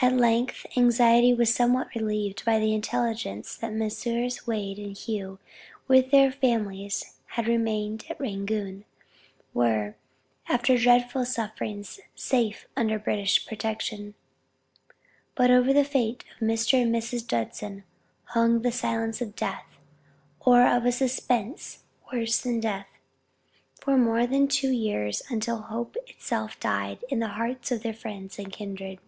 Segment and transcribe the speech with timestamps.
[0.00, 4.46] At length anxiety was somewhat relieved by the intelligence that Messrs.
[4.46, 5.38] Wade and Hough
[5.86, 8.86] with their families, who had remained at Rangoon,
[9.52, 9.96] were,
[10.48, 14.14] after dreadful sufferings, safe under British protection.
[15.34, 16.80] But over the fate of Mr.
[16.80, 17.26] and Mrs.
[17.26, 17.84] Judson
[18.28, 19.66] hung the silence of death,
[20.40, 21.80] or of a suspense
[22.10, 22.88] worse than death,
[23.82, 28.38] for more than two years, until hope itself died in the hearts of their friends
[28.38, 29.00] and kindred.